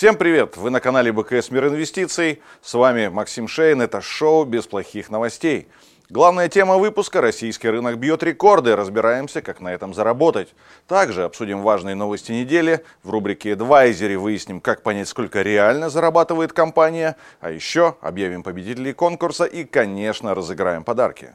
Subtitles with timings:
[0.00, 0.56] Всем привет!
[0.56, 2.40] Вы на канале БКС Мир Инвестиций.
[2.62, 3.82] С вами Максим Шейн.
[3.82, 5.68] Это шоу без плохих новостей.
[6.08, 8.74] Главная тема выпуска– российский рынок бьет рекорды.
[8.76, 10.54] Разбираемся, как на этом заработать.
[10.88, 12.82] Также обсудим важные новости недели.
[13.02, 17.16] В рубрике «Advisory» выясним, как понять, сколько реально зарабатывает компания.
[17.42, 21.34] А еще объявим победителей конкурса и, конечно, разыграем подарки.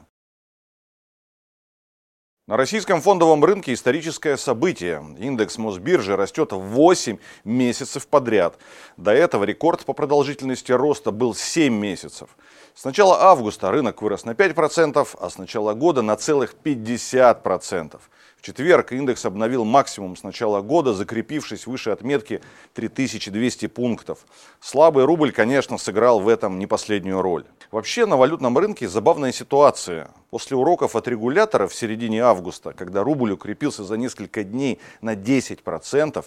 [2.48, 5.04] На российском фондовом рынке историческое событие.
[5.18, 8.56] Индекс Мосбиржи растет 8 месяцев подряд.
[8.96, 12.28] До этого рекорд по продолжительности роста был 7 месяцев.
[12.72, 18.00] С начала августа рынок вырос на 5%, а с начала года на целых 50%.
[18.36, 22.42] В четверг индекс обновил максимум с начала года, закрепившись выше отметки
[22.74, 24.20] 3200 пунктов.
[24.60, 27.44] Слабый рубль, конечно, сыграл в этом не последнюю роль.
[27.70, 30.08] Вообще на валютном рынке забавная ситуация.
[30.30, 36.24] После уроков от регулятора в середине августа, когда рубль укрепился за несколько дней на 10%,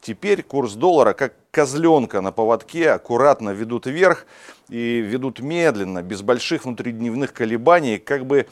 [0.00, 4.26] теперь курс доллара как козленка на поводке аккуратно ведут вверх
[4.68, 8.46] и ведут медленно, без больших внутридневных колебаний, как бы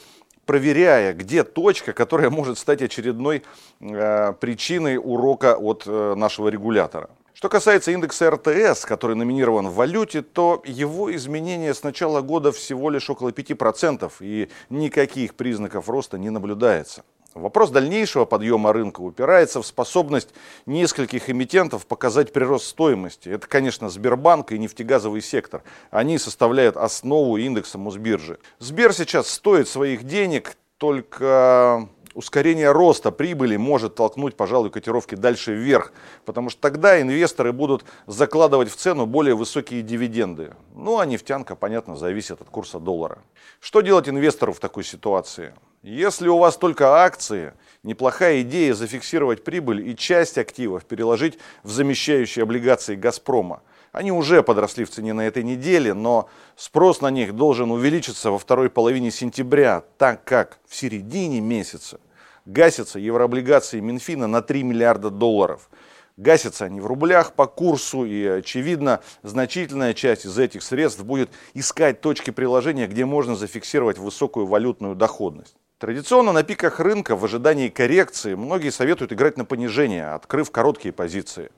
[0.45, 3.43] проверяя, где точка, которая может стать очередной
[3.79, 7.09] э, причиной урока от э, нашего регулятора.
[7.41, 12.91] Что касается индекса РТС, который номинирован в валюте, то его изменение с начала года всего
[12.91, 17.03] лишь около 5%, и никаких признаков роста не наблюдается.
[17.33, 20.29] Вопрос дальнейшего подъема рынка упирается в способность
[20.67, 23.29] нескольких эмитентов показать прирост стоимости.
[23.29, 25.63] Это, конечно, Сбербанк и нефтегазовый сектор.
[25.89, 28.37] Они составляют основу индекса Мосбиржи.
[28.59, 35.93] Сбер сейчас стоит своих денег, только ускорение роста прибыли может толкнуть, пожалуй, котировки дальше вверх,
[36.25, 40.53] потому что тогда инвесторы будут закладывать в цену более высокие дивиденды.
[40.73, 43.19] Ну а нефтянка, понятно, зависит от курса доллара.
[43.59, 45.53] Что делать инвестору в такой ситуации?
[45.83, 52.43] Если у вас только акции, неплохая идея зафиксировать прибыль и часть активов переложить в замещающие
[52.43, 53.61] облигации «Газпрома».
[53.91, 58.39] Они уже подросли в цене на этой неделе, но спрос на них должен увеличиться во
[58.39, 61.99] второй половине сентября, так как в середине месяца
[62.45, 65.69] гасятся еврооблигации Минфина на 3 миллиарда долларов.
[66.15, 71.99] Гасятся они в рублях по курсу, и, очевидно, значительная часть из этих средств будет искать
[71.99, 75.55] точки приложения, где можно зафиксировать высокую валютную доходность.
[75.79, 81.49] Традиционно на пиках рынка в ожидании коррекции многие советуют играть на понижение, открыв короткие позиции.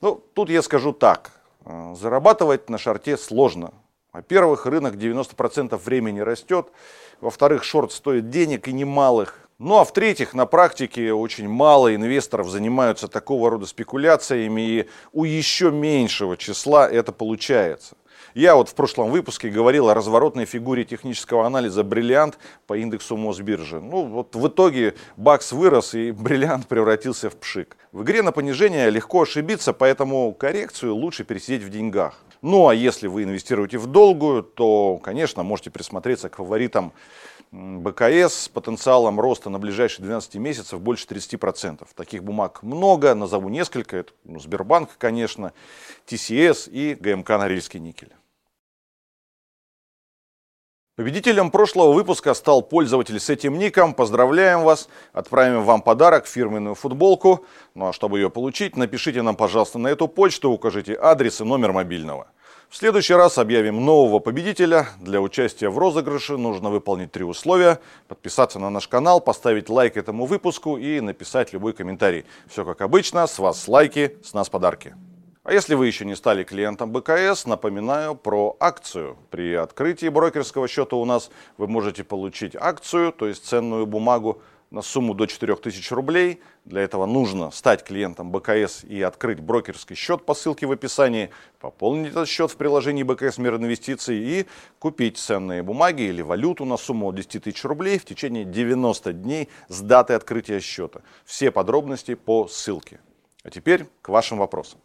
[0.00, 1.37] Ну, тут я скажу так.
[1.68, 3.74] Э, зарабатывать на шорте сложно.
[4.14, 6.68] Во-первых, рынок 90% времени растет.
[7.20, 9.38] Во-вторых, шорт стоит денег и немалых.
[9.58, 15.70] Ну а в-третьих, на практике очень мало инвесторов занимаются такого рода спекуляциями, и у еще
[15.70, 17.96] меньшего числа это получается.
[18.34, 23.80] Я вот в прошлом выпуске говорил о разворотной фигуре технического анализа «Бриллиант» по индексу Мосбиржи.
[23.80, 27.76] Ну вот в итоге бакс вырос и «Бриллиант» превратился в пшик.
[27.92, 32.20] В игре на понижение легко ошибиться, поэтому коррекцию лучше пересидеть в деньгах.
[32.42, 36.92] Ну а если вы инвестируете в долгую, то, конечно, можете присмотреться к фаворитам
[37.50, 41.86] БКС с потенциалом роста на ближайшие 12 месяцев больше 30%.
[41.94, 43.96] Таких бумаг много, назову несколько.
[43.96, 45.52] Это ну, Сбербанк, конечно,
[46.06, 48.12] ТСС и ГМК Норильский никель.
[50.98, 53.94] Победителем прошлого выпуска стал пользователь с этим ником.
[53.94, 54.88] Поздравляем вас.
[55.12, 57.46] Отправим вам подарок, фирменную футболку.
[57.76, 61.70] Ну а чтобы ее получить, напишите нам, пожалуйста, на эту почту, укажите адрес и номер
[61.70, 62.26] мобильного.
[62.68, 64.88] В следующий раз объявим нового победителя.
[64.98, 67.78] Для участия в розыгрыше нужно выполнить три условия.
[68.08, 72.24] Подписаться на наш канал, поставить лайк этому выпуску и написать любой комментарий.
[72.48, 74.96] Все как обычно, с вас лайки, с нас подарки.
[75.48, 79.16] А если вы еще не стали клиентом БКС, напоминаю про акцию.
[79.30, 84.82] При открытии брокерского счета у нас вы можете получить акцию, то есть ценную бумагу на
[84.82, 86.42] сумму до 4000 рублей.
[86.66, 92.10] Для этого нужно стать клиентом БКС и открыть брокерский счет по ссылке в описании, пополнить
[92.10, 94.46] этот счет в приложении БКС Мир Инвестиций и
[94.78, 99.80] купить ценные бумаги или валюту на сумму 10 тысяч рублей в течение 90 дней с
[99.80, 101.00] даты открытия счета.
[101.24, 103.00] Все подробности по ссылке.
[103.44, 104.78] А теперь к вашим вопросам.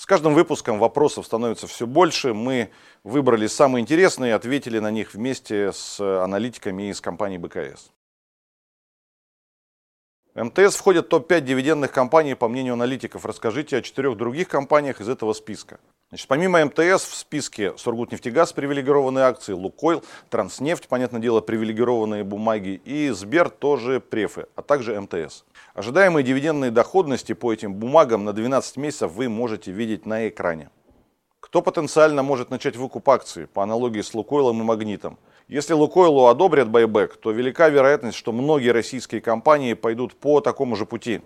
[0.00, 2.32] С каждым выпуском вопросов становится все больше.
[2.32, 2.70] Мы
[3.04, 7.90] выбрали самые интересные и ответили на них вместе с аналитиками из компании БКС.
[10.42, 13.26] МТС входит в топ-5 дивидендных компаний, по мнению аналитиков.
[13.26, 15.78] Расскажите о четырех других компаниях из этого списка.
[16.08, 23.10] Значит, помимо МТС в списке Сургутнефтегаз привилегированные акции, Лукойл, Транснефть, понятное дело, привилегированные бумаги и
[23.10, 25.44] Сбер тоже префы, а также МТС.
[25.74, 30.70] Ожидаемые дивидендные доходности по этим бумагам на 12 месяцев вы можете видеть на экране.
[31.40, 35.18] Кто потенциально может начать выкуп акций по аналогии с Лукойлом и Магнитом?
[35.50, 40.86] Если Лукойлу одобрят байбек, то велика вероятность, что многие российские компании пойдут по такому же
[40.86, 41.22] пути.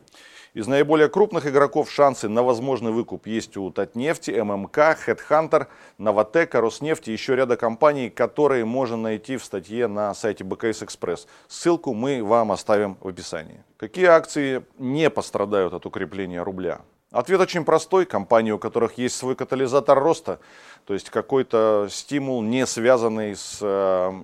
[0.54, 5.66] Из наиболее крупных игроков шансы на возможный выкуп есть у Татнефти, ММК, Headhunter,
[5.98, 11.26] Новотека, Роснефти и еще ряда компаний, которые можно найти в статье на сайте БКС Экспресс.
[11.46, 13.62] Ссылку мы вам оставим в описании.
[13.76, 16.80] Какие акции не пострадают от укрепления рубля?
[17.14, 18.06] Ответ очень простой.
[18.06, 20.40] Компании, у которых есть свой катализатор роста,
[20.84, 23.66] то есть какой-то стимул, не связанный с э,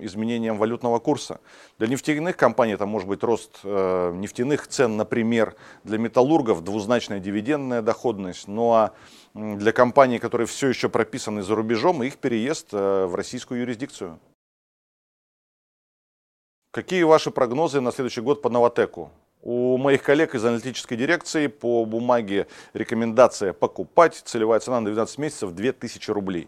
[0.01, 1.39] изменением валютного курса.
[1.79, 5.55] Для нефтяных компаний это может быть рост э, нефтяных цен, например,
[5.85, 8.49] для металлургов двузначная дивидендная доходность.
[8.49, 8.91] Ну а
[9.33, 14.19] для компаний, которые все еще прописаны за рубежом, их переезд э, в российскую юрисдикцию.
[16.71, 19.11] Какие ваши прогнозы на следующий год по Новотеку?
[19.43, 25.51] У моих коллег из аналитической дирекции по бумаге рекомендация покупать, целевая цена на 12 месяцев
[25.51, 26.47] 2000 рублей.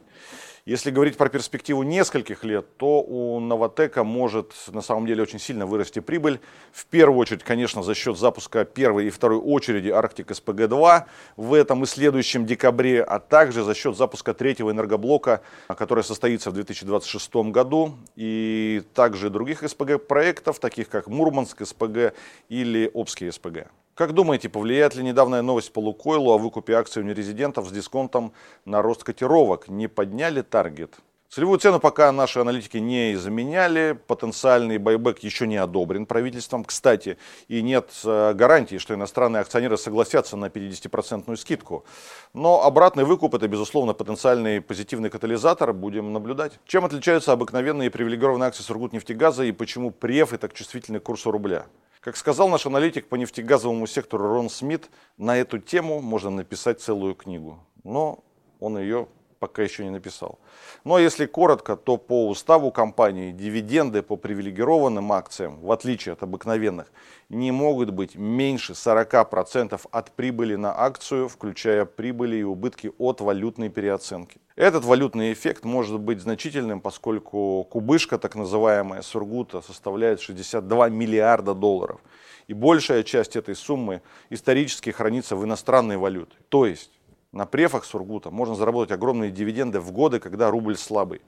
[0.66, 5.66] Если говорить про перспективу нескольких лет, то у Новотека может на самом деле очень сильно
[5.66, 6.40] вырасти прибыль.
[6.72, 11.04] В первую очередь, конечно, за счет запуска первой и второй очереди Арктик СПГ-2
[11.36, 16.54] в этом и следующем декабре, а также за счет запуска третьего энергоблока, который состоится в
[16.54, 22.14] 2026 году, и также других СПГ-проектов, таких как Мурманск СПГ
[22.48, 23.68] или Обский СПГ.
[23.96, 28.34] Как думаете, повлияет ли недавняя новость по Лукойлу о выкупе акций у нерезидентов с дисконтом
[28.66, 29.68] на рост котировок?
[29.68, 30.96] Не подняли таргет?
[31.30, 36.64] Целевую цену пока наши аналитики не изменяли, потенциальный байбек еще не одобрен правительством.
[36.64, 41.86] Кстати, и нет э, гарантии, что иностранные акционеры согласятся на 50% скидку.
[42.34, 46.54] Но обратный выкуп это, безусловно, потенциальный позитивный катализатор, будем наблюдать.
[46.66, 51.68] Чем отличаются обыкновенные привилегированные акции Сургутнефтегаза и почему префы так чувствительны к курсу рубля?
[52.04, 57.16] Как сказал наш аналитик по нефтегазовому сектору Рон Смит, на эту тему можно написать целую
[57.16, 57.66] книгу.
[57.86, 58.26] Но
[58.60, 59.08] он ее
[59.44, 60.40] пока еще не написал.
[60.86, 66.90] Но если коротко, то по уставу компании дивиденды по привилегированным акциям, в отличие от обыкновенных,
[67.28, 73.68] не могут быть меньше 40% от прибыли на акцию, включая прибыли и убытки от валютной
[73.68, 74.40] переоценки.
[74.56, 82.00] Этот валютный эффект может быть значительным, поскольку кубышка, так называемая Сургута, составляет 62 миллиарда долларов.
[82.48, 86.38] И большая часть этой суммы исторически хранится в иностранной валюте.
[86.48, 86.92] То есть
[87.34, 91.22] на префах Сургута можно заработать огромные дивиденды в годы, когда рубль слабый.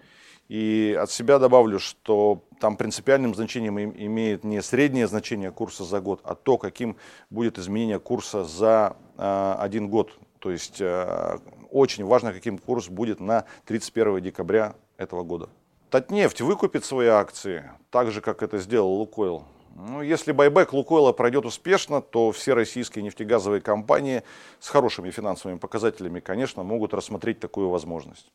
[0.48, 6.22] И от себя добавлю, что там принципиальным значением имеет не среднее значение курса за год,
[6.24, 6.98] а то, каким
[7.32, 10.18] будет изменение курса за э, один год.
[10.38, 11.40] То есть э,
[11.72, 15.50] очень важно, каким курс будет на 31 декабря этого года.
[15.90, 19.44] Татнефть выкупит свои акции, так же, как это сделал Лукойл.
[19.76, 24.24] Ну, если байбек Лукойла пройдет успешно, то все российские нефтегазовые компании
[24.62, 28.32] с хорошими финансовыми показателями, конечно, могут рассмотреть такую возможность.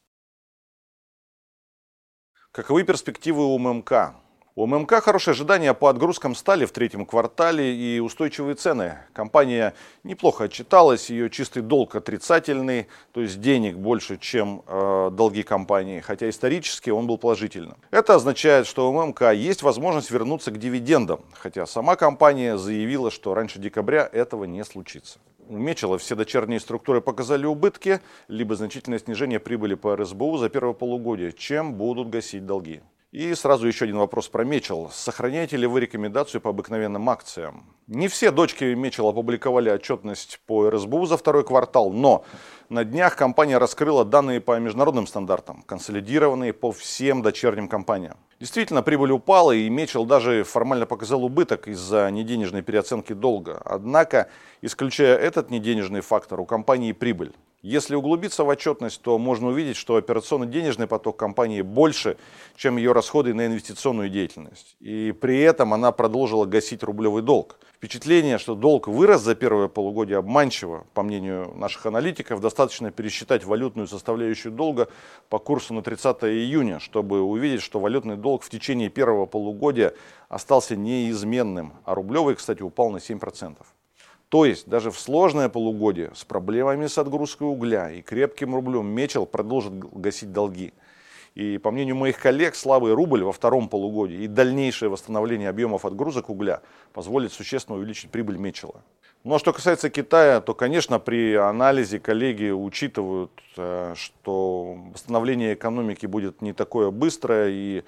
[2.52, 4.16] Каковы перспективы у ММК?
[4.56, 8.98] У ММК хорошие ожидания по отгрузкам стали в третьем квартале и устойчивые цены.
[9.12, 16.00] Компания неплохо отчиталась, ее чистый долг отрицательный, то есть денег больше, чем э, долги компании,
[16.00, 17.76] хотя исторически он был положительным.
[17.92, 23.34] Это означает, что у ММК есть возможность вернуться к дивидендам, хотя сама компания заявила, что
[23.34, 25.20] раньше декабря этого не случится.
[25.48, 30.74] У Мечела все дочерние структуры показали убытки, либо значительное снижение прибыли по РСБУ за первое
[30.74, 32.80] полугодие, чем будут гасить долги.
[33.12, 34.88] И сразу еще один вопрос про Мечел.
[34.92, 37.64] Сохраняете ли вы рекомендацию по обыкновенным акциям?
[37.88, 42.24] Не все дочки Мечел опубликовали отчетность по РСБУ за второй квартал, но
[42.68, 48.16] на днях компания раскрыла данные по международным стандартам, консолидированные по всем дочерним компаниям.
[48.38, 53.60] Действительно, прибыль упала, и Мечел даже формально показал убыток из-за неденежной переоценки долга.
[53.64, 54.30] Однако,
[54.62, 57.34] исключая этот неденежный фактор, у компании прибыль.
[57.62, 62.16] Если углубиться в отчетность, то можно увидеть, что операционный денежный поток компании больше,
[62.56, 64.76] чем ее расходы на инвестиционную деятельность.
[64.80, 67.58] И при этом она продолжила гасить рублевый долг.
[67.76, 73.88] Впечатление, что долг вырос за первое полугодие обманчиво, по мнению наших аналитиков, достаточно пересчитать валютную
[73.88, 74.88] составляющую долга
[75.28, 79.92] по курсу на 30 июня, чтобы увидеть, что валютный долг в течение первого полугодия
[80.30, 83.56] остался неизменным, а рублевый, кстати, упал на 7%.
[84.30, 89.26] То есть даже в сложное полугодие с проблемами с отгрузкой угля и крепким рублем Мечел
[89.26, 90.72] продолжит гасить долги.
[91.34, 96.30] И по мнению моих коллег, слабый рубль во втором полугодии и дальнейшее восстановление объемов отгрузок
[96.30, 98.82] угля позволит существенно увеличить прибыль Мечела.
[99.24, 106.06] Ну а что касается Китая, то, конечно, при анализе коллеги учитывают, э, что восстановление экономики
[106.06, 107.82] будет не такое быстрое, и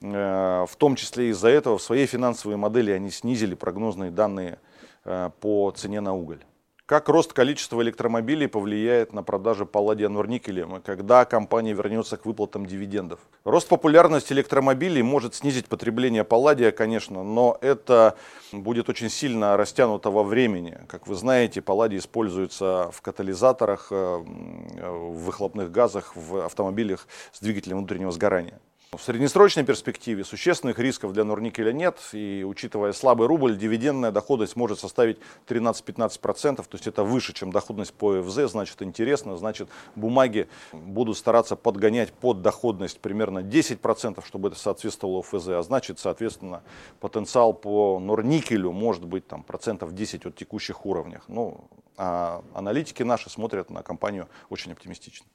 [0.00, 4.58] э, в том числе из-за этого в своей финансовой модели они снизили прогнозные данные
[5.04, 6.44] по цене на уголь.
[6.92, 12.66] Как рост количества электромобилей повлияет на продажи палладия Норникелем и когда компания вернется к выплатам
[12.66, 13.20] дивидендов?
[13.44, 18.16] Рост популярности электромобилей может снизить потребление палладия, конечно, но это
[18.52, 20.80] будет очень сильно растянуто во времени.
[20.86, 27.78] Как вы знаете, палладий используется в катализаторах, э, в выхлопных газах, в автомобилях с двигателем
[27.78, 28.60] внутреннего сгорания.
[28.94, 34.80] В среднесрочной перспективе существенных рисков для Норникеля нет, и учитывая слабый рубль, дивидендная доходность может
[34.80, 41.16] составить 13-15%, то есть это выше, чем доходность по ФЗ, значит интересно, значит бумаги будут
[41.16, 46.62] стараться подгонять под доходность примерно 10%, чтобы это соответствовало ФЗ, а значит, соответственно,
[47.00, 51.20] потенциал по Норникелю может быть там процентов 10 от текущих уровней.
[51.28, 51.64] Ну,
[51.96, 55.26] а аналитики наши смотрят на компанию очень оптимистично.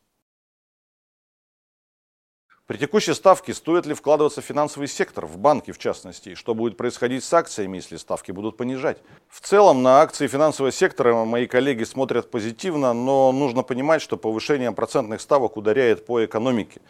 [2.67, 6.53] При текущей ставке стоит ли вкладываться в финансовый сектор, в банки в частности, и что
[6.53, 8.97] будет происходить с акциями, если ставки будут понижать?
[9.29, 14.73] В целом на акции финансового сектора мои коллеги смотрят позитивно, но нужно понимать, что повышение
[14.73, 16.81] процентных ставок ударяет по экономике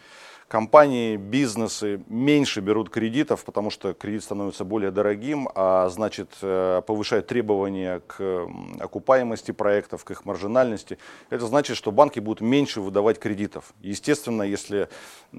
[0.48, 7.26] компании, бизнесы меньше берут кредитов, потому что кредит становится более дорогим, а значит э, повышает
[7.26, 8.48] требования к
[8.80, 10.98] окупаемости проектов, к их маржинальности.
[11.30, 13.74] Это значит, что банки будут меньше выдавать кредитов.
[13.82, 14.88] Естественно, если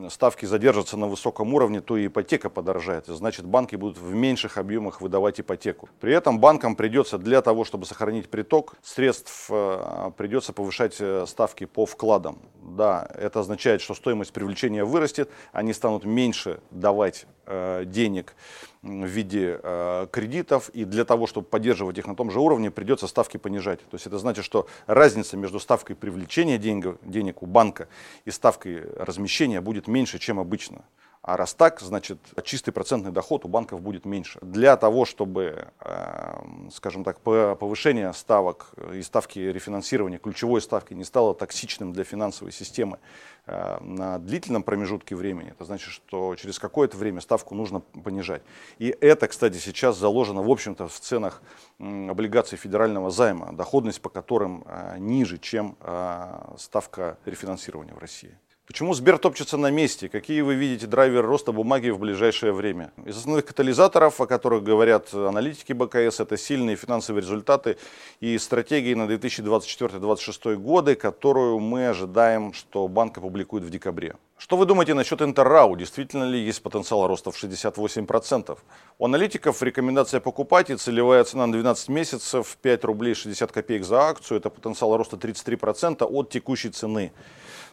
[0.09, 3.07] ставки задержатся на высоком уровне, то и ипотека подорожает.
[3.07, 5.89] Значит, банки будут в меньших объемах выдавать ипотеку.
[5.99, 11.65] При этом банкам придется для того, чтобы сохранить приток средств, э, придется повышать э, ставки
[11.65, 12.37] по вкладам.
[12.61, 18.35] Да, это означает, что стоимость привлечения вырастет, они станут меньше давать э, денег
[18.81, 23.07] в виде э, кредитов, и для того, чтобы поддерживать их на том же уровне, придется
[23.07, 23.79] ставки понижать.
[23.79, 27.87] То есть это значит, что разница между ставкой привлечения денег, денег у банка
[28.25, 30.83] и ставкой размещения будет меньше, чем обычно.
[31.21, 34.39] А раз так, значит, чистый процентный доход у банков будет меньше.
[34.41, 41.35] Для того, чтобы, эм, скажем так, повышение ставок и ставки рефинансирования, ключевой ставки не стало
[41.35, 42.99] токсичным для финансовой системы
[43.47, 48.41] э, на длительном промежутке времени, это значит, что через какое-то время ставку нужно понижать.
[48.77, 51.41] И это, кстати, сейчас заложено, в общем-то, в ценах
[51.79, 58.37] облигаций федерального займа, доходность по которым э, ниже, чем э, ставка рефинансирования в России.
[58.69, 60.09] Почему Сбер топчется на месте?
[60.09, 62.91] Какие вы видите драйверы роста бумаги в ближайшее время?
[63.03, 67.77] Из основных катализаторов, о которых говорят аналитики БКС, это сильные финансовые результаты
[68.19, 74.15] и стратегии на 2024-2026 годы, которую мы ожидаем, что банк опубликует в декабре.
[74.37, 75.75] Что вы думаете насчет Интеррау?
[75.75, 78.55] Действительно ли есть потенциал роста в 68%?
[78.99, 84.03] У аналитиков рекомендация покупать и целевая цена на 12 месяцев 5 рублей 60 копеек за
[84.03, 84.37] акцию.
[84.37, 87.11] Это потенциал роста 33% от текущей цены.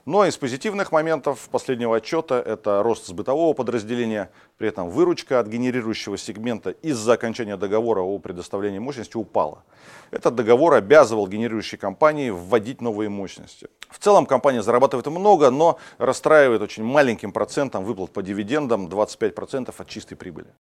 [0.07, 5.49] Но из позитивных моментов последнего отчета это рост с бытового подразделения, при этом выручка от
[5.49, 9.65] генерирующего сегмента из-за окончания договора о предоставлении мощности упала.
[10.13, 13.67] Этот договор обязывал генерирующие компании вводить новые мощности.
[13.91, 19.89] В целом компания зарабатывает много, но расстраивает очень маленьким процентом выплат по дивидендам 25% от
[19.89, 20.55] чистой прибыли.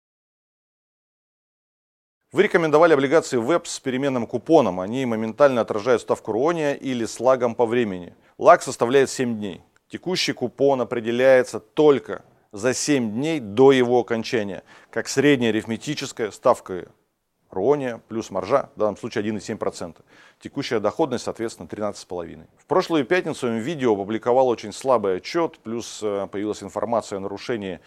[2.31, 4.79] Вы рекомендовали облигации ВЭП с переменным купоном.
[4.79, 8.15] Они моментально отражают ставку РОНИА или с лагом по времени.
[8.43, 9.63] Лаг составляет 7 дней.
[9.87, 16.89] Текущий купон определяется только за 7 дней до его окончания, как средняя арифметическая ставка
[17.53, 19.99] РОНИА плюс маржа, в данном случае 1,7%.
[20.41, 22.49] Текущая доходность, соответственно, 13,5%.
[22.59, 27.79] В прошлую пятницу видео опубликовал очень слабый отчет, плюс э, появилась информация о нарушении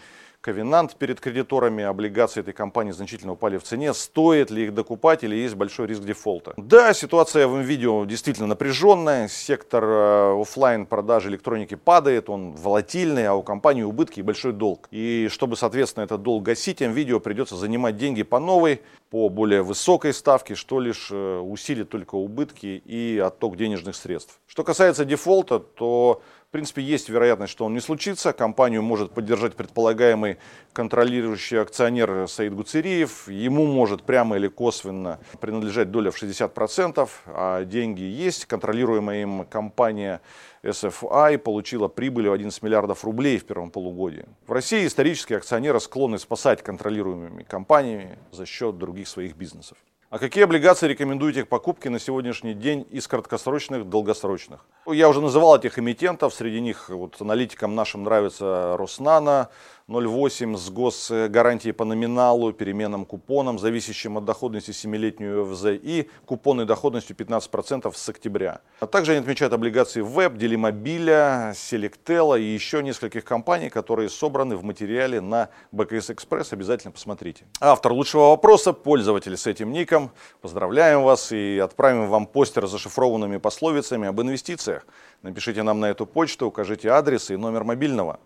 [0.45, 3.95] ковенант перед кредиторами, облигации этой компании значительно упали в цене.
[3.95, 6.53] Стоит ли их докупать или есть большой риск дефолта?
[6.57, 9.27] Да, ситуация в видео действительно напряженная.
[9.27, 14.87] Сектор э, офлайн продажи электроники падает, он волатильный, а у компании убытки и большой долг.
[14.91, 18.81] И чтобы, соответственно, этот долг гасить, видео придется занимать деньги по новой,
[19.15, 24.41] по более высокой ставке, что лишь э, усилит только убытки и отток денежных средств.
[24.45, 26.21] Что касается дефолта, то
[26.55, 28.31] принципе, есть вероятность, что он не случится.
[28.31, 30.37] Компанию может поддержать предполагаемый
[30.71, 33.27] контролирующий акционер Саид Гуцериев.
[33.27, 38.45] Ему может прямо или косвенно принадлежать доля в 60%, а деньги есть.
[38.45, 40.21] Контролируемая им компания
[40.65, 44.25] SFI получила прибыль в 11 миллиардов рублей в первом полугодии.
[44.47, 49.77] В России исторические акционеры склонны спасать контролируемыми компаниями за счет других своих бизнесов.
[50.09, 54.65] А какие облигации рекомендуете к покупке на сегодняшний день из краткосрочных, долгосрочных?
[54.85, 59.49] Я уже называл этих эмитентов, среди них вот, аналитикам нашим нравится Роснана,
[59.87, 67.15] 0,8 с госгарантией по номиналу, переменным купоном, зависящим от доходности 7-летнюю УФЗ и купонной доходностью
[67.15, 68.61] 15% с октября.
[68.79, 74.63] А также они отмечают облигации Web, Делимобиля, Selectel и еще нескольких компаний, которые собраны в
[74.63, 76.51] материале на БКС Экспресс.
[76.51, 77.45] Обязательно посмотрите.
[77.61, 80.09] Автор лучшего вопроса, пользователь с этим ником.
[80.41, 84.87] Поздравляем вас и отправим вам постер с зашифрованными пословицами об инвестициях.
[85.21, 88.19] Напишите нам на эту почту, укажите адрес и номер мобильного.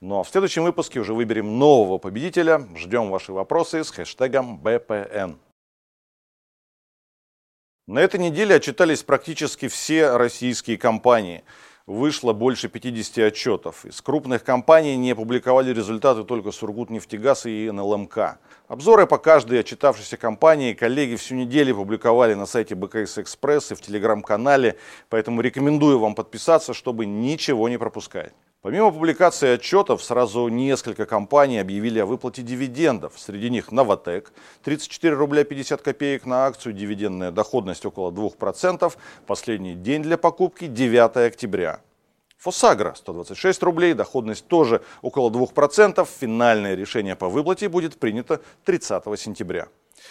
[0.00, 2.68] Ну а в следующем выпуске уже выберем нового победителя.
[2.76, 5.38] Ждем ваши вопросы с хэштегом БПН.
[7.86, 11.44] На этой неделе отчитались практически все российские компании.
[11.86, 13.86] Вышло больше 50 отчетов.
[13.86, 18.38] Из крупных компаний не опубликовали результаты только Сургутнефтегаз и НЛМК.
[18.66, 23.80] Обзоры по каждой отчитавшейся компании коллеги всю неделю публиковали на сайте БКС Экспресс и в
[23.80, 24.76] телеграм-канале,
[25.08, 28.34] поэтому рекомендую вам подписаться, чтобы ничего не пропускать.
[28.66, 33.12] Помимо публикации отчетов, сразу несколько компаний объявили о выплате дивидендов.
[33.16, 34.32] Среди них Новотек
[34.64, 38.92] 34 рубля 50 копеек на акцию, дивидендная доходность около 2%.
[39.24, 41.78] Последний день для покупки 9 октября.
[42.38, 46.04] Фосагра 126 рублей, доходность тоже около 2%.
[46.18, 49.68] Финальное решение по выплате будет принято 30 сентября.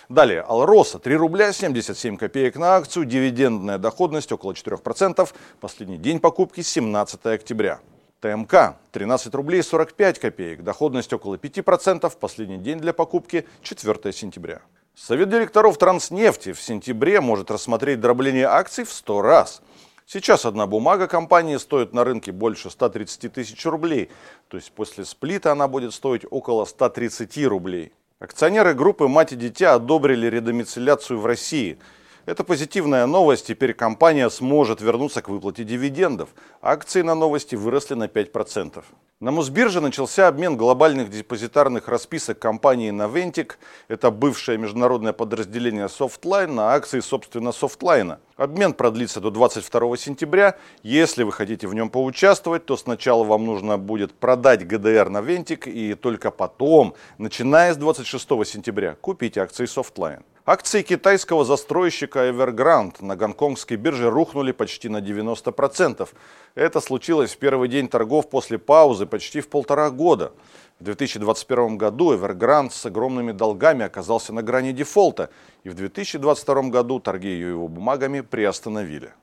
[0.07, 5.29] Далее, Алроса 3 рубля 77 копеек на акцию, дивидендная доходность около 4%.
[5.59, 7.81] Последний день покупки 17 октября.
[8.25, 14.61] ТМК 13 рублей 45 копеек, доходность около 5%, последний день для покупки 4 сентября.
[14.95, 19.61] Совет директоров Транснефти в сентябре может рассмотреть дробление акций в 100 раз.
[20.07, 24.09] Сейчас одна бумага компании стоит на рынке больше 130 тысяч рублей,
[24.47, 27.93] то есть после сплита она будет стоить около 130 рублей.
[28.17, 31.77] Акционеры группы «Мать и дитя» одобрили редомицеляцию в России–
[32.25, 33.47] это позитивная новость.
[33.47, 36.29] Теперь компания сможет вернуться к выплате дивидендов.
[36.61, 38.83] Акции на новости выросли на 5%.
[39.21, 43.53] На Мосбирже начался обмен глобальных депозитарных расписок компании Naventic.
[43.87, 48.17] Это бывшее международное подразделение Softline на акции, собственно, Softline.
[48.35, 50.57] Обмен продлится до 22 сентября.
[50.83, 55.93] Если вы хотите в нем поучаствовать, то сначала вам нужно будет продать ГДР Naventic и
[55.93, 60.23] только потом, начиная с 26 сентября, купить акции Softline.
[60.47, 66.07] Акции китайского застройщика Evergrande на гонконгской бирже рухнули почти на 90%.
[66.53, 70.33] Это случилось в первый день торгов после паузы почти в полтора года.
[70.79, 75.31] В 2021 году Evergrande с огромными долгами оказался на грани дефолта,
[75.63, 79.13] и в 2022 году торги ее его бумагами приостановили.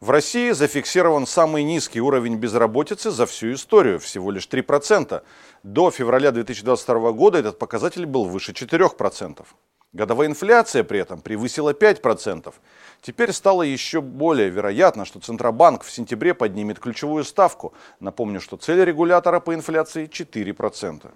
[0.00, 5.22] В России зафиксирован самый низкий уровень безработицы за всю историю, всего лишь 3%.
[5.64, 9.44] До февраля 2022 года этот показатель был выше 4%.
[9.92, 12.54] Годовая инфляция при этом превысила 5%.
[13.02, 17.72] Теперь стало еще более вероятно, что Центробанк в сентябре поднимет ключевую ставку.
[17.98, 21.10] Напомню, что цель регулятора по инфляции 4%.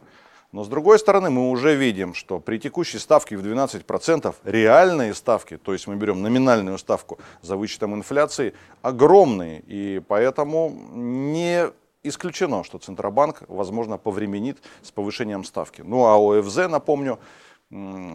[0.53, 5.57] Но с другой стороны, мы уже видим, что при текущей ставке в 12% реальные ставки,
[5.57, 9.63] то есть мы берем номинальную ставку за вычетом инфляции, огромные.
[9.67, 11.71] И поэтому не
[12.03, 15.81] исключено, что Центробанк, возможно, повременит с повышением ставки.
[15.81, 17.19] Ну а ОФЗ, напомню,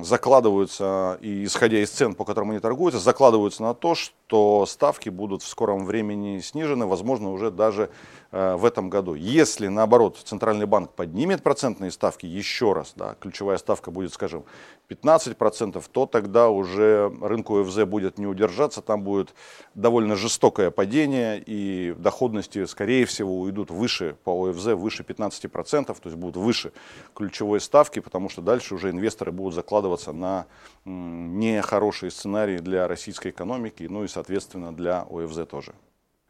[0.04, 5.42] закладываются, и исходя из цен, по которым они торгуются, закладываются на то, что ставки будут
[5.42, 7.90] в скором времени снижены, возможно, уже даже
[8.32, 9.16] э, в этом году.
[9.16, 14.44] Если, наоборот, Центральный банк поднимет процентные ставки еще раз, да, ключевая ставка будет, скажем,
[14.90, 19.34] 15%, то тогда уже рынку ФЗ будет не удержаться, там будет
[19.74, 26.16] довольно жестокое падение, и доходности, скорее всего, уйдут выше по ОФЗ, выше 15%, то есть
[26.16, 26.72] будут выше
[27.16, 30.46] ключевой ставки, потому что дальше уже инвесторы будут закладываться на
[30.86, 35.74] нехорошие сценарии для российской экономики, ну и, соответственно, для ОФЗ тоже.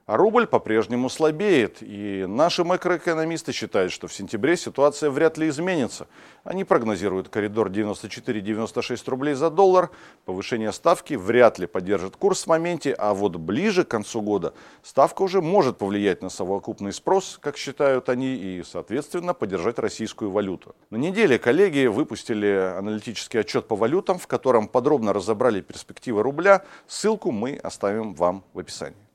[0.07, 6.07] А рубль по-прежнему слабеет, и наши макроэкономисты считают, что в сентябре ситуация вряд ли изменится.
[6.45, 9.89] Они прогнозируют коридор 94-96 рублей за доллар,
[10.23, 15.23] повышение ставки вряд ли поддержит курс в моменте, а вот ближе к концу года ставка
[15.23, 20.73] уже может повлиять на совокупный спрос, как считают они, и, соответственно, поддержать российскую валюту.
[20.89, 26.63] На неделе коллеги выпустили аналитический отчет по валютам, в котором подробно разобрали перспективы рубля.
[26.87, 29.06] Ссылку мы оставим вам в описании.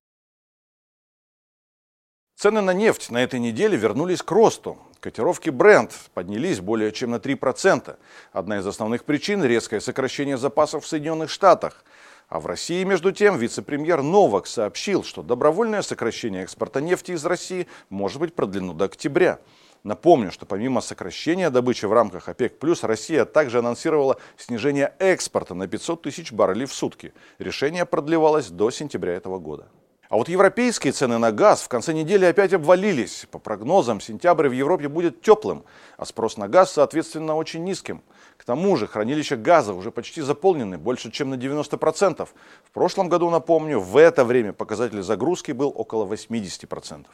[2.43, 4.77] Цены на нефть на этой неделе вернулись к росту.
[4.99, 7.97] Котировки Brent поднялись более чем на 3%.
[8.33, 11.85] Одна из основных причин– резкое сокращение запасов в Соединенных Штатах.
[12.29, 17.69] А в России, между тем, вице-премьер Новак сообщил, что добровольное сокращение экспорта нефти из России
[17.91, 19.39] может быть продлено до октября.
[19.85, 26.03] Напомню, что помимо сокращения добычи в рамках ОПЕК+, Россия также анонсировала снижение экспорта на 500
[26.03, 27.15] тысяч баррелей в сутки.
[27.39, 29.69] Решение продлевалось до сентября этого года.
[30.13, 33.27] А вот европейские цены на газ в конце недели опять обвалились.
[33.31, 35.65] По прогнозам, сентябрь в Европе будет теплым,
[35.97, 38.03] а спрос на газ, соответственно, очень низким.
[38.37, 42.29] К тому же хранилища газа уже почти заполнены, больше чем на 90%.
[42.63, 47.07] В прошлом году, напомню, в это время показатель загрузки был около 80%.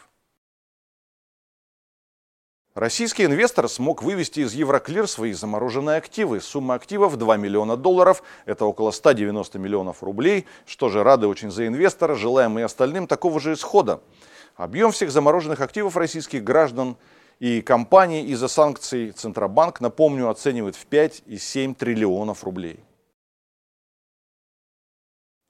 [2.79, 6.41] Российский инвестор смог вывести из Евроклир свои замороженные активы.
[6.41, 10.47] Сумма активов 2 миллиона долларов, это около 190 миллионов рублей.
[10.65, 14.01] Что же, рады очень за инвестора, желаем и остальным такого же исхода.
[14.55, 16.97] Объем всех замороженных активов российских граждан
[17.41, 22.79] и компаний из-за санкций Центробанк, напомню, оценивает в 5,7 триллионов рублей.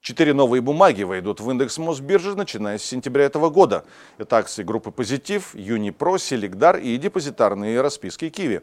[0.09, 3.85] Четыре новые бумаги войдут в индекс Мосбиржи, начиная с сентября этого года.
[4.17, 8.61] Это акции группы «Позитив», «Юнипро», «Селигдар» и депозитарные расписки «QIWI».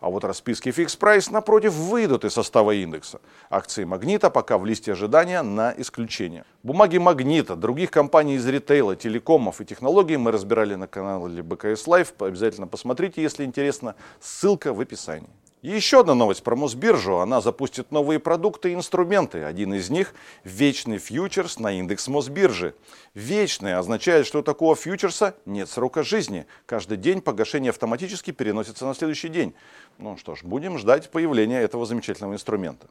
[0.00, 3.20] А вот расписки «Fix Price» напротив выйдут из состава индекса.
[3.50, 6.46] Акции «Магнита» пока в листе ожидания на исключение.
[6.62, 12.14] Бумаги «Магнита», других компаний из ритейла, телекомов и технологий мы разбирали на канале БКС Live.
[12.20, 13.96] Обязательно посмотрите, если интересно.
[14.18, 15.28] Ссылка в описании.
[15.66, 17.18] И еще одна новость про Мосбиржу.
[17.18, 19.42] Она запустит новые продукты и инструменты.
[19.42, 22.76] Один из них– вечный фьючерс на индекс Мосбиржи.
[23.14, 26.46] Вечный означает, что у такого фьючерса нет срока жизни.
[26.66, 29.54] Каждый день погашение автоматически переносится на следующий день.
[29.98, 32.86] Ну что ж, будем ждать появления этого замечательного инструмента.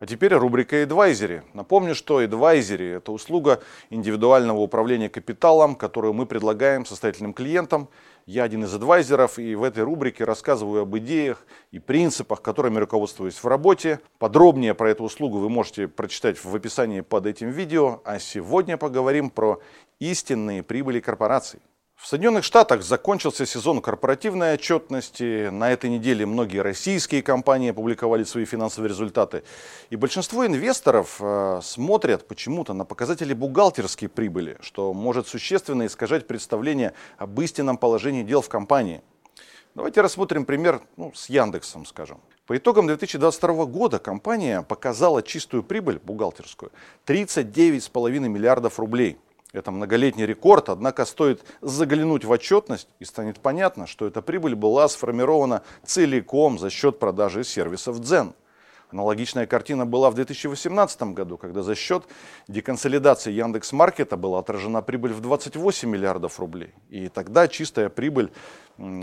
[0.00, 1.42] А теперь рубрика Advisory.
[1.54, 7.88] Напомню, что Advisory– это услуга индивидуального управления капиталом, которую мы предлагаем состоятельным клиентам.
[8.26, 13.34] Я один из адвайзеров, и в этой рубрике рассказываю об идеях и принципах, которыми руководствуюсь
[13.34, 14.00] в работе.
[14.18, 18.00] Подробнее про эту услугу вы можете прочитать в описании под этим видео.
[18.04, 19.60] А сегодня поговорим про
[19.98, 21.60] истинные прибыли корпораций.
[22.04, 25.48] В Соединенных Штатах закончился сезон корпоративной отчетности.
[25.48, 29.42] На этой неделе многие российские компании опубликовали свои финансовые результаты.
[29.88, 36.92] И большинство инвесторов э, смотрят почему-то на показатели бухгалтерской прибыли, что может существенно искажать представление
[37.16, 39.00] об истинном положении дел в компании.
[39.74, 42.20] Давайте рассмотрим пример ну, с Яндексом, скажем.
[42.46, 46.70] По итогам 2022 года компания показала чистую прибыль бухгалтерскую
[47.06, 49.16] 39,5 миллиардов рублей.
[49.54, 54.88] Это многолетний рекорд, однако стоит заглянуть в отчетность и станет понятно, что эта прибыль была
[54.88, 58.34] сформирована целиком за счет продажи сервисов Дзен.
[58.90, 62.04] Аналогичная картина была в 2018 году, когда за счет
[62.48, 66.74] деконсолидации Яндекс.Маркета была отражена прибыль в 28 миллиардов рублей.
[66.90, 68.32] И тогда чистая прибыль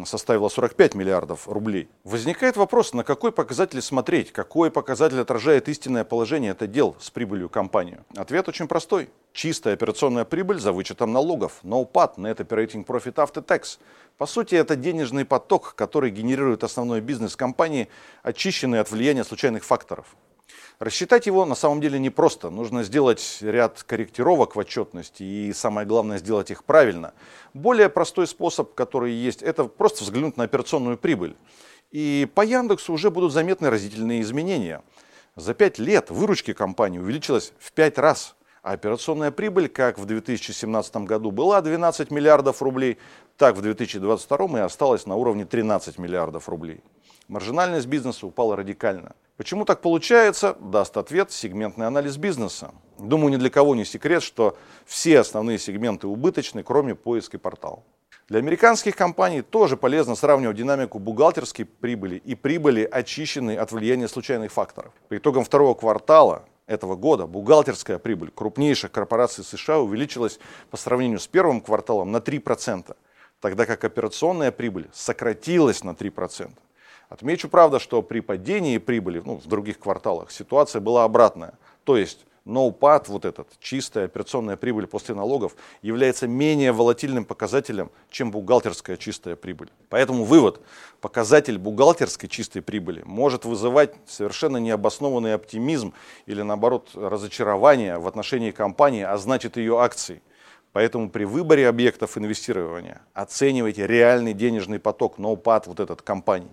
[0.06, 1.90] составила 45 миллиардов рублей.
[2.04, 7.50] Возникает вопрос, на какой показатель смотреть, какой показатель отражает истинное положение это дел с прибылью
[7.50, 8.00] компании.
[8.16, 9.10] Ответ очень простой.
[9.34, 13.80] Чистая операционная прибыль за вычетом налогов, no PAT, Net Operating Profit After Tax.
[14.18, 17.88] По сути, это денежный поток, который генерирует основной бизнес компании,
[18.24, 20.16] очищенный от влияния случайных факторов.
[20.80, 22.50] Рассчитать его на самом деле непросто.
[22.50, 27.14] Нужно сделать ряд корректировок в отчетности и самое главное сделать их правильно.
[27.54, 31.36] Более простой способ, который есть, это просто взглянуть на операционную прибыль.
[31.92, 34.82] И по Яндексу уже будут заметны разительные изменения.
[35.36, 38.36] За пять лет выручки компании увеличилась в пять раз.
[38.64, 43.00] А операционная прибыль, как в 2017 году была 12 миллиардов рублей,
[43.38, 46.82] так в 2022 и осталась на уровне 13 миллиардов рублей.
[47.32, 49.16] Маржинальность бизнеса упала радикально.
[49.38, 52.74] Почему так получается, даст ответ сегментный анализ бизнеса.
[53.00, 57.86] Думаю, ни для кого не секрет, что все основные сегменты убыточны, кроме поиска и портал.
[58.28, 64.52] Для американских компаний тоже полезно сравнивать динамику бухгалтерской прибыли и прибыли, очищенной от влияния случайных
[64.52, 64.92] факторов.
[65.08, 70.38] По итогам второго квартала этого года бухгалтерская прибыль крупнейших корпораций США увеличилась
[70.70, 72.94] по сравнению с первым кварталом на 3%,
[73.40, 76.52] тогда как операционная прибыль сократилась на 3%.
[77.12, 81.56] Отмечу, правда, что при падении прибыли ну, в других кварталах ситуация была обратная.
[81.84, 88.32] То есть ноупад, вот этот, чистая операционная прибыль после налогов, является менее волатильным показателем, чем
[88.32, 89.68] бухгалтерская чистая прибыль.
[89.90, 90.62] Поэтому вывод,
[91.02, 95.94] показатель бухгалтерской чистой прибыли может вызывать совершенно необоснованный оптимизм
[96.28, 100.22] или наоборот разочарование в отношении компании, а значит ее акций.
[100.72, 106.48] Поэтому при выборе объектов инвестирования оценивайте реальный денежный поток, ноупад вот этот компании.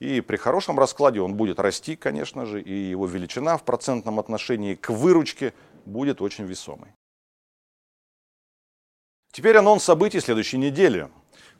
[0.00, 4.74] И при хорошем раскладе он будет расти, конечно же, и его величина в процентном отношении
[4.74, 5.54] к выручке
[5.84, 6.88] будет очень весомой.
[9.32, 11.08] Теперь анонс событий следующей недели.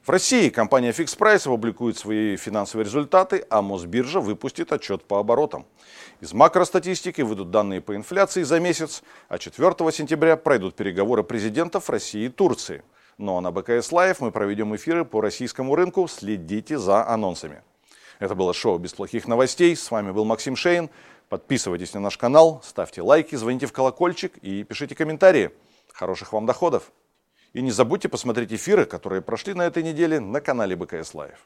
[0.05, 5.67] В России компания Fix Price опубликует свои финансовые результаты, а Мосбиржа выпустит отчет по оборотам.
[6.21, 12.27] Из макростатистики выйдут данные по инфляции за месяц, а 4 сентября пройдут переговоры президентов России
[12.27, 12.85] и Турции.
[13.17, 16.07] Ну а на БКС Live мы проведем эфиры по российскому рынку.
[16.07, 17.63] Следите за анонсами.
[18.25, 19.77] Это было шоу «Без плохих новостей».
[19.77, 20.89] С вами был Максим Шейн.
[21.29, 25.51] Подписывайтесь на наш канал, ставьте лайки, звоните в колокольчик и пишите комментарии.
[25.93, 26.91] Хороших вам доходов!
[27.53, 31.37] И не забудьте посмотреть эфиры, которые прошли на этой неделе на канале БКС Live.